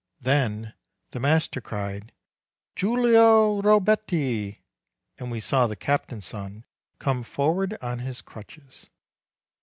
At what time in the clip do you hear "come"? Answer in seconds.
6.97-7.21